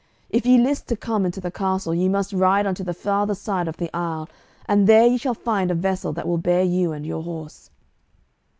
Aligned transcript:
If 0.31 0.47
ye 0.47 0.57
list 0.57 0.87
to 0.87 0.95
come 0.95 1.27
into 1.27 1.39
the 1.39 1.51
castle, 1.51 1.93
ye 1.93 2.09
must 2.09 2.33
ride 2.33 2.65
unto 2.65 2.83
the 2.83 2.91
farther 2.91 3.35
side 3.35 3.67
of 3.67 3.77
the 3.77 3.91
isle, 3.95 4.27
and 4.65 4.87
there 4.87 5.05
ye 5.05 5.15
shall 5.15 5.35
find 5.35 5.69
a 5.69 5.75
vessel 5.75 6.11
that 6.13 6.27
will 6.27 6.39
bear 6.39 6.63
you 6.63 6.91
and 6.91 7.05
your 7.05 7.21
horse." 7.21 7.69